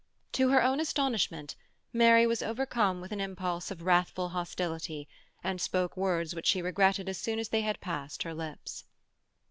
[0.31, 1.55] To her own astonishment,
[1.93, 5.07] Mary was overcome with an impulse of wrathful hostility,
[5.43, 8.85] and spoke words which she regretted as soon as they had passed her lips.